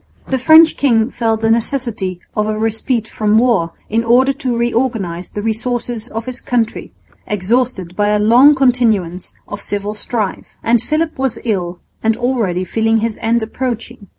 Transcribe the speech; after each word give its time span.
The 0.29 0.39
French 0.39 0.77
king 0.77 1.11
felt 1.11 1.41
the 1.41 1.51
necessity 1.51 2.19
of 2.35 2.47
a 2.47 2.57
respite 2.57 3.07
from 3.07 3.37
war 3.37 3.73
in 3.87 4.03
order 4.03 4.33
to 4.33 4.57
reorganise 4.57 5.29
the 5.29 5.43
resources 5.43 6.07
of 6.07 6.25
his 6.25 6.41
country, 6.41 6.91
exhausted 7.27 7.95
by 7.95 8.09
a 8.09 8.17
long 8.17 8.55
continuance 8.55 9.35
of 9.47 9.61
civil 9.61 9.93
strife; 9.93 10.47
and 10.63 10.81
Philip 10.81 11.19
was 11.19 11.37
ill 11.43 11.81
and 12.01 12.17
already 12.17 12.63
feeling 12.65 12.97
his 12.97 13.19
end 13.21 13.43
approaching. 13.43 14.07